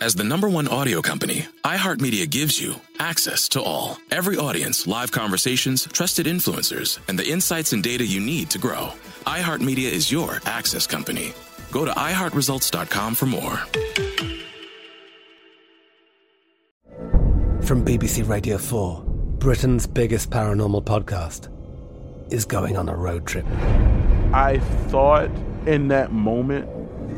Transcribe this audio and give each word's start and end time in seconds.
As 0.00 0.14
the 0.14 0.24
number 0.24 0.48
one 0.48 0.66
audio 0.66 1.02
company, 1.02 1.46
iHeartMedia 1.62 2.30
gives 2.30 2.58
you 2.58 2.76
access 2.98 3.50
to 3.50 3.62
all. 3.62 3.98
Every 4.10 4.38
audience, 4.38 4.86
live 4.86 5.12
conversations, 5.12 5.86
trusted 5.92 6.24
influencers, 6.24 6.98
and 7.06 7.18
the 7.18 7.28
insights 7.28 7.74
and 7.74 7.82
data 7.82 8.06
you 8.06 8.18
need 8.18 8.48
to 8.50 8.58
grow. 8.58 8.92
iHeartMedia 9.26 9.90
is 9.92 10.10
your 10.10 10.40
access 10.46 10.86
company. 10.86 11.34
Go 11.70 11.84
to 11.84 11.90
iHeartResults.com 11.90 13.14
for 13.14 13.26
more. 13.26 13.56
From 17.62 17.84
BBC 17.84 18.26
Radio 18.26 18.56
4, 18.56 19.02
Britain's 19.04 19.86
biggest 19.86 20.30
paranormal 20.30 20.82
podcast 20.82 21.50
is 22.32 22.46
going 22.46 22.78
on 22.78 22.88
a 22.88 22.96
road 22.96 23.26
trip. 23.26 23.44
I 24.32 24.60
thought 24.88 25.30
in 25.66 25.88
that 25.88 26.10
moment, 26.10 26.70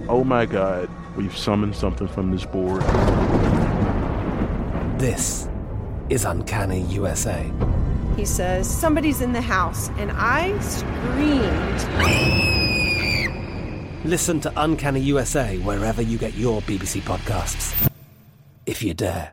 oh 0.08 0.24
my 0.24 0.46
God, 0.46 0.88
we've 1.16 1.36
summoned 1.36 1.74
something 1.74 2.08
from 2.08 2.30
this 2.30 2.44
board. 2.44 2.82
This 4.98 5.48
is 6.08 6.24
Uncanny 6.24 6.82
USA. 6.82 7.50
He 8.16 8.24
says, 8.24 8.68
Somebody's 8.68 9.20
in 9.20 9.32
the 9.32 9.40
house, 9.40 9.88
and 9.98 10.12
I 10.14 10.58
screamed. 10.60 11.82
Listen 14.04 14.40
to 14.40 14.52
Uncanny 14.56 15.00
USA 15.00 15.58
wherever 15.58 16.02
you 16.02 16.18
get 16.18 16.34
your 16.34 16.60
BBC 16.62 17.00
podcasts, 17.02 17.90
if 18.66 18.82
you 18.82 18.94
dare. 18.94 19.32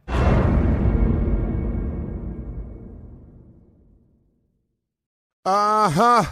Uh 5.46 5.90
huh. 5.90 6.24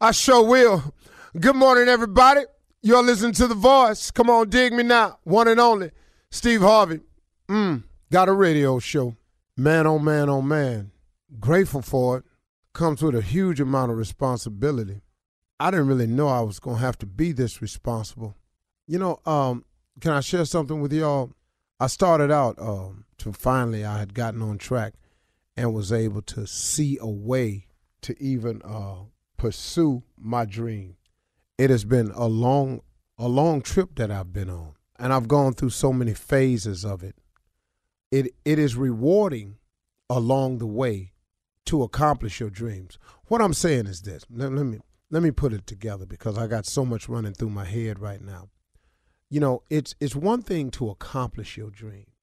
I 0.00 0.10
sure 0.12 0.44
will. 0.44 0.94
Good 1.38 1.56
morning, 1.56 1.88
everybody. 1.88 2.42
You're 2.84 3.04
listening 3.04 3.32
to 3.34 3.46
The 3.46 3.54
Voice. 3.54 4.10
Come 4.10 4.28
on, 4.28 4.50
dig 4.50 4.72
me 4.72 4.82
now. 4.82 5.20
One 5.22 5.46
and 5.46 5.60
only, 5.60 5.92
Steve 6.32 6.62
Harvey. 6.62 6.98
Mm, 7.48 7.84
got 8.10 8.28
a 8.28 8.32
radio 8.32 8.80
show. 8.80 9.14
Man, 9.56 9.86
oh 9.86 10.00
man, 10.00 10.28
oh 10.28 10.42
man. 10.42 10.90
Grateful 11.38 11.80
for 11.80 12.18
it. 12.18 12.24
Comes 12.72 13.00
with 13.00 13.14
a 13.14 13.22
huge 13.22 13.60
amount 13.60 13.92
of 13.92 13.98
responsibility. 13.98 15.00
I 15.60 15.70
didn't 15.70 15.86
really 15.86 16.08
know 16.08 16.26
I 16.26 16.40
was 16.40 16.58
going 16.58 16.78
to 16.78 16.82
have 16.82 16.98
to 16.98 17.06
be 17.06 17.30
this 17.30 17.62
responsible. 17.62 18.36
You 18.88 18.98
know, 18.98 19.20
um, 19.26 19.64
can 20.00 20.10
I 20.10 20.20
share 20.20 20.44
something 20.44 20.80
with 20.80 20.92
y'all? 20.92 21.30
I 21.78 21.86
started 21.86 22.32
out 22.32 22.58
um, 22.58 23.04
to 23.18 23.32
finally, 23.32 23.84
I 23.84 24.00
had 24.00 24.12
gotten 24.12 24.42
on 24.42 24.58
track 24.58 24.94
and 25.56 25.72
was 25.72 25.92
able 25.92 26.22
to 26.22 26.48
see 26.48 26.98
a 27.00 27.08
way 27.08 27.68
to 28.00 28.20
even 28.20 28.60
uh, 28.64 29.04
pursue 29.36 30.02
my 30.18 30.44
dream. 30.44 30.96
It 31.62 31.70
has 31.70 31.84
been 31.84 32.10
a 32.16 32.26
long, 32.26 32.80
a 33.16 33.28
long 33.28 33.62
trip 33.62 33.94
that 33.94 34.10
I've 34.10 34.32
been 34.32 34.50
on, 34.50 34.74
and 34.98 35.12
I've 35.12 35.28
gone 35.28 35.52
through 35.52 35.70
so 35.70 35.92
many 35.92 36.12
phases 36.12 36.84
of 36.84 37.04
it. 37.04 37.14
It 38.10 38.34
it 38.44 38.58
is 38.58 38.74
rewarding 38.74 39.58
along 40.10 40.58
the 40.58 40.66
way 40.66 41.12
to 41.66 41.84
accomplish 41.84 42.40
your 42.40 42.50
dreams. 42.50 42.98
What 43.28 43.40
I'm 43.40 43.54
saying 43.54 43.86
is 43.86 44.02
this. 44.02 44.24
Let, 44.28 44.50
let 44.52 44.66
me 44.66 44.80
let 45.12 45.22
me 45.22 45.30
put 45.30 45.52
it 45.52 45.64
together 45.68 46.04
because 46.04 46.36
I 46.36 46.48
got 46.48 46.66
so 46.66 46.84
much 46.84 47.08
running 47.08 47.32
through 47.32 47.50
my 47.50 47.64
head 47.64 48.00
right 48.00 48.20
now. 48.20 48.48
You 49.30 49.38
know, 49.38 49.62
it's 49.70 49.94
it's 50.00 50.16
one 50.16 50.42
thing 50.42 50.68
to 50.72 50.90
accomplish 50.90 51.56
your 51.56 51.70
dreams, 51.70 52.16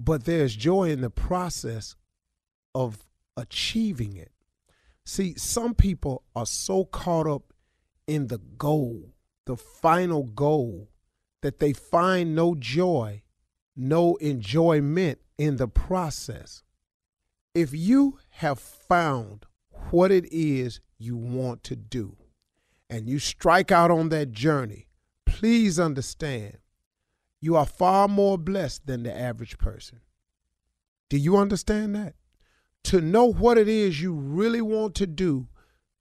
but 0.00 0.24
there's 0.24 0.56
joy 0.56 0.88
in 0.88 1.02
the 1.02 1.10
process 1.10 1.96
of 2.74 3.04
achieving 3.36 4.16
it. 4.16 4.32
See, 5.04 5.34
some 5.36 5.74
people 5.74 6.22
are 6.34 6.46
so 6.46 6.86
caught 6.86 7.26
up 7.26 7.52
in 8.08 8.26
the 8.26 8.38
goal, 8.38 9.14
the 9.46 9.56
final 9.56 10.24
goal, 10.24 10.88
that 11.42 11.60
they 11.60 11.72
find 11.72 12.34
no 12.34 12.56
joy, 12.56 13.22
no 13.76 14.16
enjoyment 14.16 15.20
in 15.38 15.56
the 15.56 15.68
process. 15.68 16.64
If 17.54 17.72
you 17.72 18.18
have 18.30 18.58
found 18.58 19.46
what 19.90 20.10
it 20.10 20.26
is 20.32 20.80
you 20.98 21.16
want 21.16 21.62
to 21.64 21.76
do 21.76 22.16
and 22.90 23.08
you 23.08 23.20
strike 23.20 23.70
out 23.70 23.92
on 23.92 24.08
that 24.08 24.32
journey, 24.32 24.88
please 25.24 25.78
understand 25.78 26.58
you 27.40 27.54
are 27.54 27.66
far 27.66 28.08
more 28.08 28.36
blessed 28.36 28.86
than 28.86 29.04
the 29.04 29.16
average 29.16 29.58
person. 29.58 30.00
Do 31.08 31.16
you 31.16 31.36
understand 31.36 31.94
that? 31.94 32.14
to 32.84 33.00
know 33.00 33.26
what 33.26 33.58
it 33.58 33.68
is 33.68 34.00
you 34.00 34.14
really 34.14 34.62
want 34.62 34.94
to 34.96 35.06
do, 35.06 35.46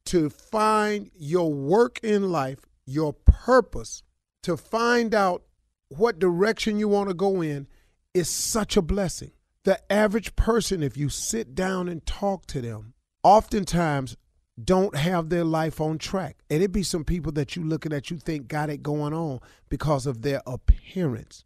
to 0.08 0.30
find 0.30 1.12
your 1.18 1.54
work 1.54 2.00
in 2.02 2.32
life, 2.32 2.60
your 2.86 3.14
purpose, 3.14 4.04
to 4.44 4.58
find 4.58 5.14
out 5.14 5.44
what 5.90 6.20
direction 6.20 6.80
you 6.80 6.88
want 6.88 7.10
to 7.10 7.14
go 7.14 7.42
in 7.42 7.68
is 8.14 8.30
such 8.30 8.78
a 8.78 8.82
blessing. 8.82 9.32
The 9.64 9.80
average 9.92 10.36
person, 10.36 10.82
if 10.82 10.96
you 10.96 11.10
sit 11.10 11.54
down 11.54 11.90
and 11.90 12.06
talk 12.06 12.46
to 12.48 12.62
them, 12.62 12.94
oftentimes 13.22 14.16
don't 14.64 14.96
have 14.96 15.30
their 15.30 15.44
life 15.44 15.82
on 15.82 15.98
track. 15.98 16.38
And 16.50 16.64
it 16.64 16.72
be 16.72 16.84
some 16.84 17.04
people 17.04 17.34
that 17.34 17.56
you 17.56 17.64
looking 17.64 17.94
at 17.94 18.10
you 18.10 18.18
think 18.18 18.48
got 18.48 18.70
it 18.70 18.82
going 18.82 19.14
on 19.14 19.40
because 19.70 20.06
of 20.06 20.22
their 20.22 20.42
appearance, 20.48 21.44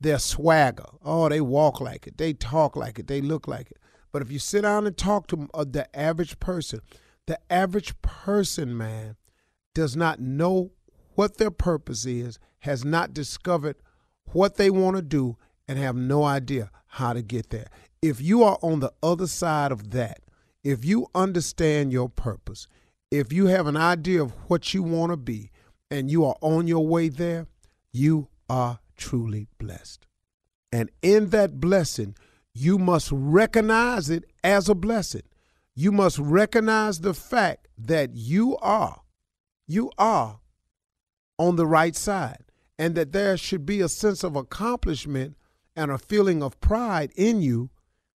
their 0.00 0.18
swagger. 0.18 0.88
Oh, 1.04 1.28
they 1.28 1.40
walk 1.40 1.80
like 1.80 2.06
it, 2.06 2.16
they 2.16 2.32
talk 2.32 2.74
like 2.74 2.98
it, 2.98 3.06
they 3.06 3.20
look 3.20 3.46
like 3.46 3.70
it. 3.70 3.78
But 4.10 4.22
if 4.22 4.30
you 4.30 4.38
sit 4.38 4.62
down 4.62 4.86
and 4.86 4.96
talk 4.96 5.26
to 5.28 5.48
uh, 5.54 5.64
the 5.68 5.94
average 5.98 6.38
person, 6.40 6.80
the 7.26 7.38
average 7.50 8.00
person, 8.02 8.76
man, 8.76 9.16
does 9.74 9.96
not 9.96 10.20
know 10.20 10.72
what 11.14 11.38
their 11.38 11.50
purpose 11.50 12.04
is, 12.04 12.38
has 12.60 12.84
not 12.84 13.14
discovered 13.14 13.76
what 14.26 14.56
they 14.56 14.70
want 14.70 14.96
to 14.96 15.02
do, 15.02 15.36
and 15.68 15.78
have 15.78 15.96
no 15.96 16.24
idea 16.24 16.70
how 16.86 17.12
to 17.12 17.22
get 17.22 17.50
there. 17.50 17.68
If 18.00 18.20
you 18.20 18.42
are 18.42 18.58
on 18.62 18.80
the 18.80 18.92
other 19.02 19.26
side 19.26 19.72
of 19.72 19.90
that, 19.90 20.20
if 20.64 20.84
you 20.84 21.06
understand 21.14 21.92
your 21.92 22.08
purpose, 22.08 22.66
if 23.10 23.32
you 23.32 23.46
have 23.46 23.66
an 23.66 23.76
idea 23.76 24.22
of 24.22 24.32
what 24.48 24.74
you 24.74 24.82
want 24.82 25.12
to 25.12 25.16
be, 25.16 25.50
and 25.90 26.10
you 26.10 26.24
are 26.24 26.36
on 26.40 26.66
your 26.66 26.86
way 26.86 27.08
there, 27.08 27.46
you 27.92 28.28
are 28.48 28.80
truly 28.96 29.46
blessed. 29.58 30.06
And 30.72 30.90
in 31.02 31.28
that 31.30 31.60
blessing, 31.60 32.16
you 32.54 32.78
must 32.78 33.10
recognize 33.12 34.08
it 34.08 34.24
as 34.42 34.68
a 34.68 34.74
blessing. 34.74 35.22
You 35.74 35.92
must 35.92 36.18
recognize 36.18 37.00
the 37.00 37.14
fact 37.14 37.68
that 37.78 38.14
you 38.14 38.56
are, 38.58 39.02
you 39.66 39.90
are 39.98 40.40
on 41.38 41.56
the 41.56 41.66
right 41.66 41.96
side, 41.96 42.44
and 42.78 42.94
that 42.94 43.12
there 43.12 43.36
should 43.36 43.64
be 43.64 43.80
a 43.80 43.88
sense 43.88 44.22
of 44.22 44.36
accomplishment 44.36 45.36
and 45.74 45.90
a 45.90 45.98
feeling 45.98 46.42
of 46.42 46.60
pride 46.60 47.12
in 47.16 47.40
you 47.40 47.70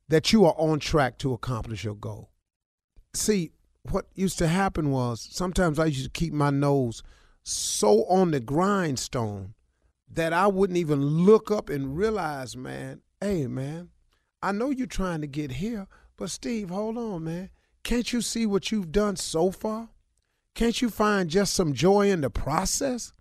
that 0.09 0.31
you 0.31 0.45
are 0.45 0.55
on 0.57 0.79
track 0.79 1.17
to 1.17 1.33
accomplish 1.33 1.83
your 1.83 1.95
goal. 1.95 2.29
See, 3.13 3.51
what 3.89 4.05
used 4.13 4.37
to 4.39 4.47
happen 4.47 4.91
was 4.91 5.27
sometimes 5.31 5.79
I 5.79 5.85
used 5.85 6.03
to 6.03 6.09
keep 6.09 6.33
my 6.33 6.49
nose 6.49 7.01
so 7.43 8.03
on 8.05 8.31
the 8.31 8.39
grindstone 8.39 9.53
that 10.11 10.33
I 10.33 10.47
wouldn't 10.47 10.77
even 10.77 11.01
look 11.01 11.49
up 11.49 11.69
and 11.69 11.97
realize, 11.97 12.55
man, 12.55 13.01
hey, 13.19 13.47
man, 13.47 13.89
I 14.41 14.51
know 14.51 14.69
you're 14.69 14.87
trying 14.87 15.21
to 15.21 15.27
get 15.27 15.53
here, 15.53 15.87
but 16.17 16.29
Steve, 16.29 16.69
hold 16.69 16.97
on, 16.97 17.23
man. 17.23 17.49
Can't 17.83 18.11
you 18.11 18.21
see 18.21 18.45
what 18.45 18.71
you've 18.71 18.91
done 18.91 19.15
so 19.15 19.51
far? 19.51 19.89
Can't 20.55 20.81
you 20.81 20.89
find 20.89 21.29
just 21.29 21.53
some 21.53 21.73
joy 21.73 22.09
in 22.09 22.21
the 22.21 22.29
process? 22.29 23.13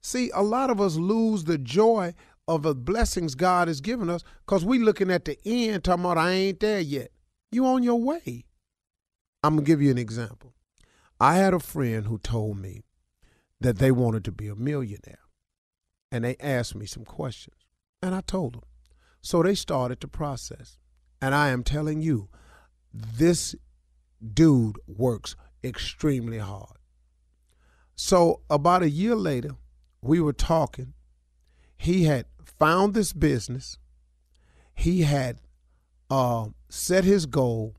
See, 0.00 0.30
a 0.32 0.42
lot 0.42 0.70
of 0.70 0.80
us 0.80 0.96
lose 0.96 1.44
the 1.44 1.58
joy 1.58 2.14
of 2.46 2.62
the 2.62 2.74
blessings 2.74 3.34
God 3.34 3.66
has 3.66 3.80
given 3.80 4.08
us 4.08 4.22
because 4.46 4.64
we 4.64 4.78
looking 4.78 5.10
at 5.10 5.24
the 5.24 5.36
end 5.44 5.84
talking 5.84 6.04
about 6.04 6.18
I 6.18 6.30
ain't 6.30 6.60
there 6.60 6.80
yet. 6.80 7.10
You 7.50 7.66
on 7.66 7.82
your 7.82 8.00
way. 8.00 8.44
I'm 9.42 9.56
gonna 9.56 9.66
give 9.66 9.82
you 9.82 9.90
an 9.90 9.98
example. 9.98 10.54
I 11.20 11.36
had 11.36 11.54
a 11.54 11.60
friend 11.60 12.06
who 12.06 12.18
told 12.18 12.58
me 12.58 12.84
that 13.60 13.78
they 13.78 13.90
wanted 13.90 14.24
to 14.24 14.32
be 14.32 14.48
a 14.48 14.54
millionaire. 14.54 15.18
And 16.12 16.24
they 16.24 16.36
asked 16.38 16.74
me 16.74 16.86
some 16.86 17.04
questions. 17.04 17.56
And 18.02 18.14
I 18.14 18.20
told 18.20 18.54
them. 18.54 18.62
So 19.22 19.42
they 19.42 19.54
started 19.54 20.00
the 20.00 20.08
process. 20.08 20.78
And 21.20 21.34
I 21.34 21.48
am 21.48 21.62
telling 21.62 22.02
you, 22.02 22.28
this 22.92 23.54
dude 24.34 24.76
works 24.86 25.36
extremely 25.62 26.38
hard. 26.38 26.76
So 27.94 28.42
about 28.50 28.82
a 28.82 28.90
year 28.90 29.14
later, 29.14 29.52
we 30.02 30.20
were 30.20 30.32
talking. 30.32 30.92
He 31.76 32.04
had 32.04 32.26
found 32.58 32.94
this 32.94 33.12
business. 33.12 33.78
He 34.74 35.02
had 35.02 35.40
uh, 36.10 36.48
set 36.68 37.04
his 37.04 37.26
goal, 37.26 37.74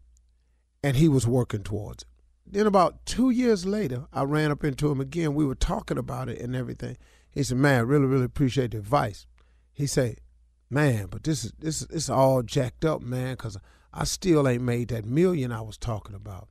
and 0.84 0.98
he 0.98 1.08
was 1.08 1.28
working 1.28 1.64
towards 1.64 2.04
it. 2.04 2.10
Then 2.50 2.66
about 2.66 3.06
two 3.06 3.30
years 3.30 3.66
later, 3.66 4.06
I 4.14 4.24
ran 4.24 4.52
up 4.52 4.64
into 4.64 4.90
him 4.90 5.02
again. 5.02 5.36
We 5.36 5.46
were 5.46 5.56
talking 5.56 5.98
about 5.98 6.30
it 6.30 6.40
and 6.40 6.56
everything. 6.56 6.98
He 7.30 7.44
said, 7.44 7.58
"Man, 7.58 7.80
I 7.80 7.82
really, 7.82 8.06
really 8.06 8.26
appreciate 8.26 8.72
the 8.72 8.78
advice." 8.78 9.28
He 9.74 9.86
said, 9.86 10.20
"Man, 10.70 11.08
but 11.08 11.24
this 11.24 11.46
is 11.46 11.54
this 11.60 11.82
is 11.84 12.10
all 12.10 12.44
jacked 12.44 12.86
up, 12.86 13.02
man, 13.02 13.34
because 13.34 13.58
I 13.94 14.04
still 14.04 14.48
ain't 14.48 14.64
made 14.64 14.90
that 14.90 15.06
million 15.06 15.52
I 15.52 15.62
was 15.62 15.78
talking 15.78 16.16
about." 16.16 16.48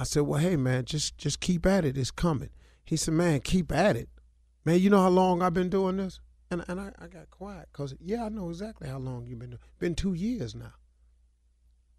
I 0.00 0.04
said, 0.04 0.22
"Well, 0.22 0.40
hey, 0.40 0.56
man, 0.56 0.84
just 0.84 1.18
just 1.18 1.40
keep 1.40 1.66
at 1.66 1.84
it. 1.84 1.96
It's 1.96 2.10
coming." 2.10 2.50
He 2.84 2.96
said, 2.96 3.14
"Man, 3.14 3.40
keep 3.40 3.70
at 3.72 3.96
it, 3.96 4.08
man. 4.64 4.80
You 4.80 4.90
know 4.90 5.02
how 5.02 5.08
long 5.08 5.42
I've 5.42 5.54
been 5.54 5.70
doing 5.70 5.96
this?" 5.96 6.20
And 6.50 6.64
and 6.68 6.80
I, 6.80 6.92
I 6.98 7.06
got 7.06 7.30
quiet 7.30 7.68
because 7.72 7.94
yeah, 8.00 8.24
I 8.24 8.28
know 8.28 8.48
exactly 8.48 8.88
how 8.88 8.98
long 8.98 9.26
you've 9.26 9.38
been. 9.38 9.58
Been 9.78 9.94
two 9.94 10.14
years 10.14 10.54
now. 10.54 10.74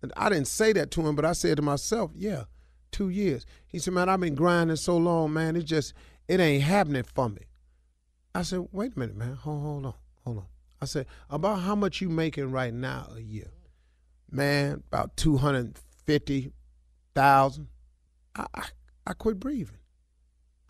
And 0.02 0.14
I 0.16 0.30
didn't 0.30 0.48
say 0.48 0.72
that 0.74 0.92
to 0.92 1.02
him, 1.06 1.16
but 1.16 1.26
I 1.26 1.34
said 1.34 1.58
to 1.58 1.64
myself, 1.64 2.12
"Yeah." 2.16 2.46
two 2.92 3.10
years. 3.10 3.46
He 3.68 3.80
said, 3.80 3.94
man, 3.94 4.10
I've 4.10 4.20
been 4.20 4.36
grinding 4.36 4.76
so 4.76 4.98
long, 4.98 5.34
man. 5.34 5.56
It 5.56 5.64
just, 5.64 5.94
it 6.28 6.40
ain't 6.40 6.64
happening 6.64 7.04
for 7.04 7.30
me. 7.30 7.42
I 8.34 8.44
said, 8.44 8.68
wait 8.72 8.96
a 8.96 9.00
minute, 9.00 9.16
man. 9.16 9.36
Hold, 9.36 9.62
hold 9.62 9.86
on, 9.86 9.94
hold 10.24 10.38
on. 10.40 10.46
I 10.82 10.86
said, 10.86 11.06
about 11.30 11.60
how 11.62 11.76
much 11.76 12.02
you 12.02 12.10
making 12.10 12.52
right 12.52 12.74
now 12.74 13.08
a 13.16 13.20
year? 13.20 13.52
Man, 14.32 14.84
about 14.92 15.16
250,000. 15.18 17.68
I, 18.36 18.46
I, 19.06 19.14
quit 19.14 19.40
breathing. 19.40 19.78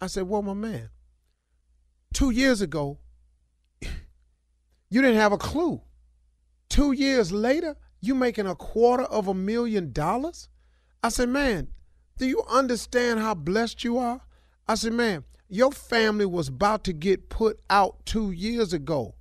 I 0.01 0.07
said, 0.07 0.27
well, 0.27 0.41
my 0.41 0.53
man, 0.53 0.89
two 2.13 2.31
years 2.31 2.61
ago, 2.61 2.99
you 3.81 5.01
didn't 5.01 5.17
have 5.17 5.33
a 5.33 5.37
clue. 5.37 5.81
Two 6.69 6.93
years 6.93 7.31
later, 7.31 7.75
you 8.01 8.15
making 8.15 8.47
a 8.47 8.55
quarter 8.55 9.03
of 9.03 9.27
a 9.27 9.33
million 9.33 9.91
dollars? 9.91 10.47
I 11.03 11.09
said, 11.09 11.29
man, 11.29 11.67
do 12.17 12.25
you 12.25 12.43
understand 12.49 13.19
how 13.19 13.35
blessed 13.35 13.83
you 13.83 13.97
are? 13.97 14.21
I 14.67 14.75
said, 14.75 14.93
man, 14.93 15.25
your 15.47 15.71
family 15.71 16.25
was 16.25 16.47
about 16.47 16.83
to 16.85 16.93
get 16.93 17.29
put 17.29 17.59
out 17.69 18.05
two 18.05 18.31
years 18.31 18.73
ago. 18.73 19.15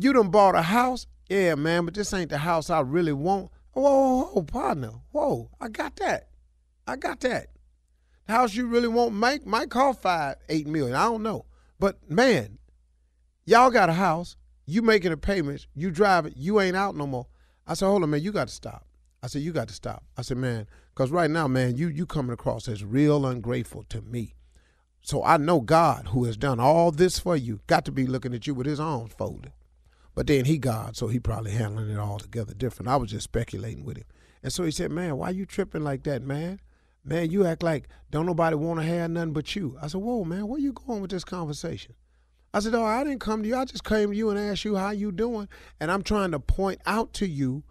You 0.00 0.14
done 0.14 0.30
bought 0.30 0.54
a 0.54 0.62
house? 0.62 1.06
Yeah, 1.28 1.56
man, 1.56 1.84
but 1.84 1.92
this 1.92 2.14
ain't 2.14 2.30
the 2.30 2.38
house 2.38 2.70
I 2.70 2.80
really 2.80 3.12
want. 3.12 3.50
Whoa, 3.72 3.82
whoa, 3.82 4.24
whoa, 4.28 4.42
partner. 4.44 4.92
Whoa, 5.12 5.50
I 5.60 5.68
got 5.68 5.96
that. 5.96 6.30
I 6.86 6.96
got 6.96 7.20
that. 7.20 7.48
The 8.26 8.32
house 8.32 8.54
you 8.54 8.66
really 8.66 8.88
want 8.88 9.12
might 9.12 9.44
might 9.44 9.68
cost 9.68 10.00
five, 10.00 10.36
eight 10.48 10.66
million. 10.66 10.96
I 10.96 11.04
don't 11.04 11.22
know. 11.22 11.44
But 11.78 11.98
man, 12.10 12.56
y'all 13.44 13.70
got 13.70 13.90
a 13.90 13.92
house. 13.92 14.36
You 14.64 14.80
making 14.80 15.10
the 15.10 15.18
payments. 15.18 15.66
You 15.74 15.90
drive 15.90 16.24
it. 16.24 16.32
You 16.34 16.62
ain't 16.62 16.76
out 16.76 16.96
no 16.96 17.06
more. 17.06 17.26
I 17.66 17.74
said, 17.74 17.84
hold 17.84 18.02
on, 18.02 18.08
man. 18.08 18.22
You 18.22 18.32
got 18.32 18.48
to 18.48 18.54
stop. 18.54 18.86
I 19.22 19.26
said, 19.26 19.42
you 19.42 19.52
got 19.52 19.68
to 19.68 19.74
stop. 19.74 20.02
I 20.16 20.22
said, 20.22 20.38
man, 20.38 20.66
because 20.94 21.10
right 21.10 21.30
now, 21.30 21.46
man, 21.46 21.76
you 21.76 21.88
you 21.88 22.06
coming 22.06 22.32
across 22.32 22.68
as 22.68 22.86
real 22.86 23.26
ungrateful 23.26 23.84
to 23.90 24.00
me. 24.00 24.34
So 25.02 25.22
I 25.22 25.36
know 25.36 25.60
God, 25.60 26.06
who 26.06 26.24
has 26.24 26.38
done 26.38 26.58
all 26.58 26.90
this 26.90 27.18
for 27.18 27.36
you, 27.36 27.60
got 27.66 27.84
to 27.84 27.92
be 27.92 28.06
looking 28.06 28.32
at 28.32 28.46
you 28.46 28.54
with 28.54 28.66
his 28.66 28.80
arms 28.80 29.12
folded. 29.12 29.52
But 30.14 30.26
then 30.26 30.44
he 30.44 30.58
God, 30.58 30.96
so 30.96 31.08
he 31.08 31.20
probably 31.20 31.52
handling 31.52 31.90
it 31.90 31.98
all 31.98 32.18
together 32.18 32.52
different. 32.54 32.88
I 32.88 32.96
was 32.96 33.10
just 33.10 33.24
speculating 33.24 33.84
with 33.84 33.96
him. 33.98 34.06
And 34.42 34.52
so 34.52 34.64
he 34.64 34.70
said, 34.70 34.90
Man, 34.90 35.16
why 35.16 35.30
you 35.30 35.46
tripping 35.46 35.84
like 35.84 36.02
that, 36.04 36.22
man? 36.22 36.60
Man, 37.04 37.30
you 37.30 37.46
act 37.46 37.62
like 37.62 37.88
don't 38.10 38.26
nobody 38.26 38.56
want 38.56 38.80
to 38.80 38.86
have 38.86 39.10
nothing 39.10 39.32
but 39.32 39.54
you. 39.54 39.78
I 39.80 39.86
said, 39.86 40.00
Whoa, 40.00 40.24
man, 40.24 40.48
where 40.48 40.60
you 40.60 40.72
going 40.72 41.00
with 41.00 41.10
this 41.10 41.24
conversation? 41.24 41.94
I 42.52 42.60
said, 42.60 42.74
Oh, 42.74 42.84
I 42.84 43.04
didn't 43.04 43.20
come 43.20 43.42
to 43.42 43.48
you. 43.48 43.56
I 43.56 43.64
just 43.64 43.84
came 43.84 44.10
to 44.10 44.16
you 44.16 44.30
and 44.30 44.38
asked 44.38 44.64
you 44.64 44.76
how 44.76 44.90
you 44.90 45.12
doing. 45.12 45.48
And 45.78 45.90
I'm 45.90 46.02
trying 46.02 46.32
to 46.32 46.40
point 46.40 46.80
out 46.86 47.12
to 47.14 47.26
you 47.26 47.62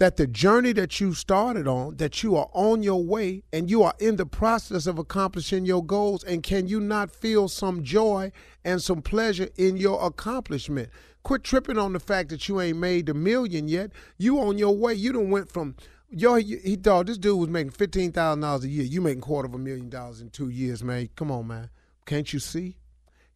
that 0.00 0.16
the 0.16 0.26
journey 0.26 0.72
that 0.72 0.98
you 0.98 1.12
started 1.12 1.68
on, 1.68 1.94
that 1.96 2.22
you 2.22 2.34
are 2.34 2.48
on 2.54 2.82
your 2.82 3.04
way 3.04 3.42
and 3.52 3.70
you 3.70 3.82
are 3.82 3.92
in 3.98 4.16
the 4.16 4.24
process 4.24 4.86
of 4.86 4.98
accomplishing 4.98 5.66
your 5.66 5.84
goals. 5.84 6.24
And 6.24 6.42
can 6.42 6.66
you 6.66 6.80
not 6.80 7.10
feel 7.10 7.48
some 7.48 7.84
joy 7.84 8.32
and 8.64 8.82
some 8.82 9.02
pleasure 9.02 9.50
in 9.58 9.76
your 9.76 10.02
accomplishment? 10.02 10.88
Quit 11.22 11.44
tripping 11.44 11.76
on 11.76 11.92
the 11.92 12.00
fact 12.00 12.30
that 12.30 12.48
you 12.48 12.62
ain't 12.62 12.78
made 12.78 13.06
the 13.06 13.14
million 13.14 13.68
yet. 13.68 13.92
You 14.16 14.40
on 14.40 14.56
your 14.56 14.74
way. 14.74 14.94
You 14.94 15.12
done 15.12 15.28
went 15.28 15.52
from 15.52 15.76
yo. 16.08 16.36
He 16.36 16.76
thought 16.76 17.06
this 17.06 17.18
dude 17.18 17.38
was 17.38 17.50
making 17.50 17.72
fifteen 17.72 18.10
thousand 18.10 18.40
dollars 18.40 18.64
a 18.64 18.68
year. 18.68 18.84
You 18.84 19.02
making 19.02 19.20
quarter 19.20 19.48
of 19.48 19.54
a 19.54 19.58
million 19.58 19.90
dollars 19.90 20.22
in 20.22 20.30
two 20.30 20.48
years, 20.48 20.82
man. 20.82 21.10
Come 21.14 21.30
on, 21.30 21.46
man. 21.46 21.68
Can't 22.06 22.32
you 22.32 22.38
see? 22.38 22.78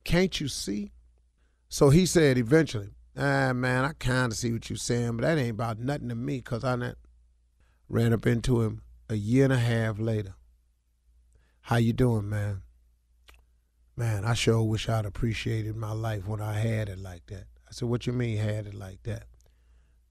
Can't 0.03 0.41
you 0.41 0.49
see? 0.49 0.93
So 1.69 1.91
he 1.91 2.07
said 2.07 2.39
eventually, 2.39 2.94
Ah, 3.17 3.53
man, 3.53 3.85
I 3.85 3.93
kind 3.93 4.33
of 4.33 4.39
see 4.39 4.53
what 4.53 4.69
you're 4.69 4.77
saying, 4.77 5.17
but 5.17 5.23
that 5.23 5.39
ain't 5.39 5.51
about 5.51 5.79
nothing 5.79 6.09
to 6.09 6.17
me 6.17 6.39
because 6.39 6.65
I 6.65 6.75
not, 6.75 6.97
ran 7.89 8.13
up 8.13 8.27
into 8.27 8.63
him 8.63 8.83
a 9.09 9.15
year 9.15 9.45
and 9.45 9.53
a 9.53 9.59
half 9.59 10.01
later. 10.01 10.35
How 11.61 11.77
you 11.77 11.93
doing, 11.93 12.29
man? 12.29 12.63
Man, 13.97 14.25
I 14.25 14.35
sure 14.35 14.65
wish 14.65 14.89
I'd 14.89 15.07
appreciated 15.07 15.77
my 15.77 15.93
life 15.93 16.27
when 16.27 16.41
I 16.41 16.55
had 16.55 16.89
it 16.89 16.99
like 16.99 17.27
that. 17.27 17.45
I 17.69 17.71
said, 17.71 17.89
what 17.89 18.09
you 18.09 18.13
mean 18.13 18.37
had 18.39 18.67
it 18.67 18.75
like 18.75 19.05
that? 19.05 19.27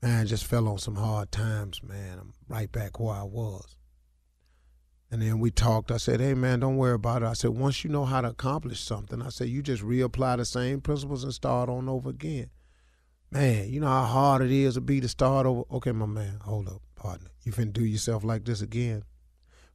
Man, 0.01 0.21
I 0.21 0.23
just 0.23 0.45
fell 0.45 0.69
on 0.69 0.77
some 0.77 0.95
hard 0.95 1.29
times, 1.29 1.83
man. 1.83 2.19
I'm 2.19 2.33
right 2.47 2.71
back 2.71 3.01
where 3.01 3.15
I 3.15 3.23
was. 3.23 3.75
And 5.11 5.21
then 5.21 5.39
we 5.39 5.51
talked. 5.51 5.91
I 5.91 5.97
said, 5.97 6.21
hey, 6.21 6.33
man, 6.33 6.61
don't 6.61 6.77
worry 6.77 6.95
about 6.95 7.21
it. 7.21 7.27
I 7.27 7.33
said, 7.33 7.51
once 7.51 7.83
you 7.83 7.89
know 7.89 8.05
how 8.05 8.21
to 8.21 8.29
accomplish 8.29 8.79
something, 8.79 9.21
I 9.21 9.29
said, 9.29 9.49
you 9.49 9.61
just 9.61 9.83
reapply 9.83 10.37
the 10.37 10.45
same 10.45 10.79
principles 10.79 11.25
and 11.25 11.33
start 11.33 11.69
on 11.69 11.89
over 11.89 12.09
again 12.09 12.49
man, 13.33 13.73
you 13.73 13.79
know 13.79 13.87
how 13.87 14.05
hard 14.05 14.43
it 14.43 14.51
is 14.51 14.75
to 14.75 14.81
be 14.81 15.01
to 15.01 15.07
start 15.09 15.47
over. 15.47 15.63
Okay, 15.71 15.91
my 15.91 16.05
man, 16.05 16.39
hold 16.43 16.67
up, 16.67 16.81
partner. 16.95 17.29
You 17.43 17.51
finna 17.51 17.73
do 17.73 17.83
yourself 17.83 18.23
like 18.23 18.45
this 18.45 18.61
again. 18.61 19.03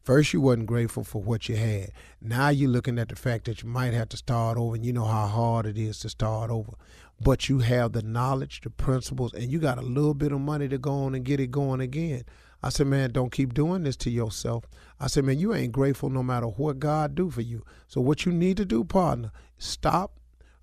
First, 0.04 0.32
you 0.32 0.40
wasn't 0.40 0.66
grateful 0.66 1.02
for 1.02 1.20
what 1.20 1.48
you 1.48 1.56
had. 1.56 1.90
Now 2.22 2.50
you're 2.50 2.70
looking 2.70 3.00
at 3.00 3.08
the 3.08 3.16
fact 3.16 3.46
that 3.46 3.62
you 3.62 3.68
might 3.68 3.92
have 3.94 4.08
to 4.10 4.16
start 4.16 4.56
over, 4.56 4.76
and 4.76 4.86
you 4.86 4.92
know 4.92 5.04
how 5.04 5.26
hard 5.26 5.66
it 5.66 5.76
is 5.76 5.98
to 6.00 6.08
start 6.08 6.50
over. 6.50 6.72
But 7.20 7.48
you 7.48 7.58
have 7.58 7.92
the 7.92 8.02
knowledge, 8.02 8.60
the 8.60 8.70
principles, 8.70 9.34
and 9.34 9.50
you 9.50 9.58
got 9.58 9.78
a 9.78 9.82
little 9.82 10.14
bit 10.14 10.30
of 10.30 10.40
money 10.40 10.68
to 10.68 10.78
go 10.78 10.92
on 10.92 11.16
and 11.16 11.24
get 11.24 11.40
it 11.40 11.50
going 11.50 11.80
again. 11.80 12.22
I 12.62 12.68
said, 12.68 12.86
man, 12.86 13.10
don't 13.10 13.32
keep 13.32 13.54
doing 13.54 13.82
this 13.82 13.96
to 13.98 14.10
yourself. 14.10 14.64
I 15.00 15.08
said, 15.08 15.24
man, 15.24 15.40
you 15.40 15.52
ain't 15.52 15.72
grateful 15.72 16.10
no 16.10 16.22
matter 16.22 16.46
what 16.46 16.78
God 16.78 17.16
do 17.16 17.28
for 17.28 17.42
you. 17.42 17.64
So 17.88 18.00
what 18.00 18.24
you 18.24 18.30
need 18.30 18.56
to 18.58 18.64
do, 18.64 18.84
partner, 18.84 19.32
stop, 19.58 20.12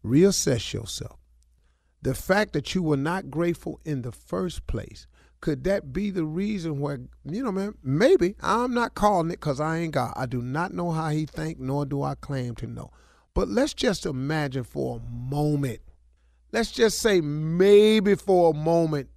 reassess 0.04 0.74
yourself 0.74 1.20
the 2.06 2.14
fact 2.14 2.54
that 2.54 2.76
you 2.76 2.84
were 2.84 2.96
not 2.96 3.32
grateful 3.32 3.80
in 3.84 4.04
the 4.04 4.12
first 4.12 4.68
place 4.68 5.08
could 5.42 5.64
that 5.64 5.92
be 5.92 6.12
the 6.12 6.24
reason 6.24 6.80
where 6.80 7.00
you 7.24 7.44
know 7.44 7.52
man 7.52 7.74
maybe 7.82 8.36
i'm 8.44 8.76
not 8.76 8.94
calling 8.94 9.32
it 9.32 9.40
because 9.40 9.60
i 9.60 9.80
ain't 9.80 9.94
god. 9.94 10.14
I 10.16 10.28
do 10.28 10.40
not 10.40 10.72
know 10.72 10.92
how 10.92 11.10
he 11.10 11.26
think 11.26 11.60
nor 11.60 11.84
do 11.84 12.04
i 12.04 12.14
claim 12.14 12.54
to 12.58 12.68
know. 12.68 12.92
But 13.34 13.48
let's 13.48 13.74
just 13.74 14.06
imagine 14.06 14.64
for 14.64 14.98
a 14.98 15.12
moment. 15.12 15.80
Let's 16.52 16.72
just 16.72 17.00
say 17.00 17.22
maybe 17.22 18.14
for 18.14 18.52
a 18.52 18.54
moment 18.54 19.10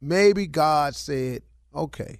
maybe 0.00 0.48
god 0.48 0.96
said 0.96 1.42
okay 1.72 2.18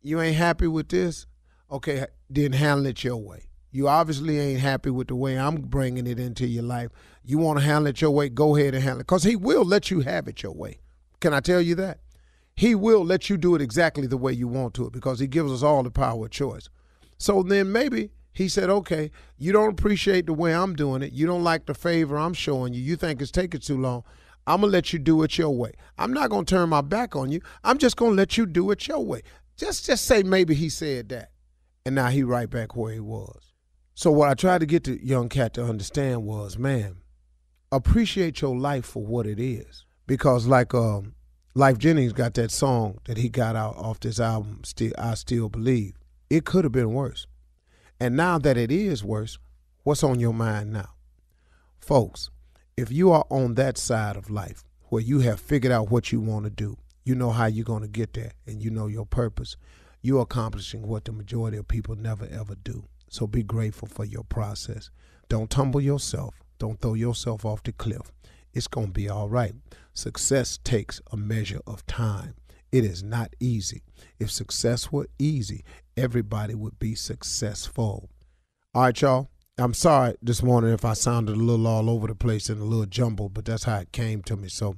you 0.00 0.22
ain't 0.22 0.36
happy 0.36 0.68
with 0.68 0.88
this? 0.88 1.26
Okay 1.70 2.06
then 2.30 2.52
handle 2.52 2.86
it 2.86 3.04
your 3.04 3.18
way 3.18 3.44
You 3.74 3.88
obviously 3.88 4.38
ain't 4.38 4.60
happy 4.60 4.90
with 4.90 5.08
the 5.08 5.16
way 5.16 5.36
I'm 5.36 5.56
bringing 5.56 6.06
it 6.06 6.20
into 6.20 6.46
your 6.46 6.62
life. 6.62 6.92
You 7.24 7.38
want 7.38 7.58
to 7.58 7.64
handle 7.64 7.88
it 7.88 8.00
your 8.00 8.12
way, 8.12 8.28
go 8.28 8.54
ahead 8.54 8.72
and 8.72 8.84
handle 8.84 9.00
it. 9.00 9.08
Because 9.08 9.24
he 9.24 9.34
will 9.34 9.64
let 9.64 9.90
you 9.90 10.02
have 10.02 10.28
it 10.28 10.44
your 10.44 10.52
way. 10.52 10.78
Can 11.20 11.34
I 11.34 11.40
tell 11.40 11.60
you 11.60 11.74
that? 11.74 11.98
He 12.54 12.76
will 12.76 13.04
let 13.04 13.28
you 13.28 13.36
do 13.36 13.56
it 13.56 13.60
exactly 13.60 14.06
the 14.06 14.16
way 14.16 14.32
you 14.32 14.46
want 14.46 14.74
to 14.74 14.86
it 14.86 14.92
because 14.92 15.18
he 15.18 15.26
gives 15.26 15.50
us 15.50 15.64
all 15.64 15.82
the 15.82 15.90
power 15.90 16.26
of 16.26 16.30
choice. 16.30 16.68
So 17.18 17.42
then 17.42 17.72
maybe 17.72 18.12
he 18.32 18.48
said, 18.48 18.70
okay, 18.70 19.10
you 19.38 19.50
don't 19.50 19.72
appreciate 19.72 20.26
the 20.26 20.34
way 20.34 20.54
I'm 20.54 20.76
doing 20.76 21.02
it. 21.02 21.12
You 21.12 21.26
don't 21.26 21.42
like 21.42 21.66
the 21.66 21.74
favor 21.74 22.16
I'm 22.16 22.32
showing 22.32 22.74
you. 22.74 22.80
You 22.80 22.94
think 22.94 23.20
it's 23.20 23.32
taking 23.32 23.60
too 23.60 23.80
long. 23.80 24.04
I'm 24.46 24.60
going 24.60 24.70
to 24.70 24.76
let 24.76 24.92
you 24.92 25.00
do 25.00 25.20
it 25.24 25.36
your 25.36 25.50
way. 25.50 25.72
I'm 25.98 26.12
not 26.12 26.30
going 26.30 26.44
to 26.44 26.54
turn 26.54 26.68
my 26.68 26.80
back 26.80 27.16
on 27.16 27.32
you. 27.32 27.40
I'm 27.64 27.78
just 27.78 27.96
going 27.96 28.12
to 28.12 28.16
let 28.16 28.38
you 28.38 28.46
do 28.46 28.70
it 28.70 28.86
your 28.86 29.04
way. 29.04 29.22
Just 29.56 29.84
just 29.84 30.04
say 30.04 30.22
maybe 30.22 30.54
he 30.54 30.68
said 30.68 31.08
that. 31.08 31.32
And 31.84 31.96
now 31.96 32.06
he 32.06 32.22
right 32.22 32.48
back 32.48 32.76
where 32.76 32.92
he 32.92 33.00
was. 33.00 33.53
So 33.96 34.10
what 34.10 34.28
I 34.28 34.34
tried 34.34 34.58
to 34.58 34.66
get 34.66 34.84
the 34.84 35.04
young 35.04 35.28
cat 35.28 35.54
to 35.54 35.64
understand 35.64 36.24
was, 36.24 36.58
man, 36.58 36.96
appreciate 37.70 38.40
your 38.40 38.56
life 38.56 38.84
for 38.84 39.04
what 39.04 39.26
it 39.26 39.38
is. 39.38 39.84
Because 40.06 40.46
like 40.46 40.74
um 40.74 41.14
Lyfe 41.54 41.78
Jennings 41.78 42.12
got 42.12 42.34
that 42.34 42.50
song 42.50 42.98
that 43.04 43.16
he 43.16 43.28
got 43.28 43.54
out 43.54 43.76
off 43.76 44.00
this 44.00 44.18
album, 44.18 44.62
Still 44.64 44.92
I 44.98 45.14
Still 45.14 45.48
Believe. 45.48 45.94
It 46.28 46.44
could 46.44 46.64
have 46.64 46.72
been 46.72 46.92
worse. 46.92 47.28
And 48.00 48.16
now 48.16 48.38
that 48.38 48.56
it 48.56 48.72
is 48.72 49.04
worse, 49.04 49.38
what's 49.84 50.02
on 50.02 50.18
your 50.18 50.34
mind 50.34 50.72
now? 50.72 50.90
Folks, 51.78 52.30
if 52.76 52.90
you 52.90 53.12
are 53.12 53.24
on 53.30 53.54
that 53.54 53.78
side 53.78 54.16
of 54.16 54.28
life 54.28 54.64
where 54.88 55.02
you 55.02 55.20
have 55.20 55.38
figured 55.38 55.72
out 55.72 55.90
what 55.90 56.10
you 56.10 56.20
want 56.20 56.44
to 56.46 56.50
do, 56.50 56.76
you 57.04 57.14
know 57.14 57.30
how 57.30 57.46
you're 57.46 57.64
going 57.64 57.82
to 57.82 57.88
get 57.88 58.14
there, 58.14 58.32
and 58.46 58.60
you 58.60 58.70
know 58.70 58.88
your 58.88 59.06
purpose, 59.06 59.56
you're 60.02 60.22
accomplishing 60.22 60.88
what 60.88 61.04
the 61.04 61.12
majority 61.12 61.56
of 61.56 61.68
people 61.68 61.94
never 61.94 62.26
ever 62.32 62.56
do. 62.56 62.88
So 63.14 63.28
be 63.28 63.44
grateful 63.44 63.86
for 63.86 64.04
your 64.04 64.24
process. 64.24 64.90
Don't 65.28 65.48
tumble 65.48 65.80
yourself. 65.80 66.34
Don't 66.58 66.80
throw 66.80 66.94
yourself 66.94 67.44
off 67.44 67.62
the 67.62 67.70
cliff. 67.70 68.10
It's 68.52 68.66
going 68.66 68.88
to 68.88 68.92
be 68.92 69.08
all 69.08 69.28
right. 69.28 69.54
Success 69.92 70.58
takes 70.64 71.00
a 71.12 71.16
measure 71.16 71.60
of 71.64 71.86
time. 71.86 72.34
It 72.72 72.84
is 72.84 73.04
not 73.04 73.32
easy. 73.38 73.84
If 74.18 74.32
success 74.32 74.90
were 74.90 75.06
easy, 75.16 75.62
everybody 75.96 76.56
would 76.56 76.80
be 76.80 76.96
successful. 76.96 78.10
All 78.74 78.82
right, 78.82 79.00
y'all. 79.00 79.28
I'm 79.58 79.74
sorry 79.74 80.16
this 80.20 80.42
morning 80.42 80.72
if 80.72 80.84
I 80.84 80.94
sounded 80.94 81.36
a 81.36 81.38
little 81.38 81.68
all 81.68 81.88
over 81.88 82.08
the 82.08 82.16
place 82.16 82.48
and 82.48 82.60
a 82.60 82.64
little 82.64 82.84
jumbled, 82.84 83.32
but 83.32 83.44
that's 83.44 83.62
how 83.62 83.78
it 83.78 83.92
came 83.92 84.24
to 84.24 84.36
me. 84.36 84.48
So, 84.48 84.74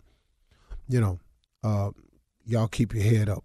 you 0.87 1.01
know, 1.01 1.21
uh, 1.65 1.93
y'all 2.45 2.69
keep 2.69 2.93
your 2.93 3.03
head 3.03 3.31
up. 3.31 3.45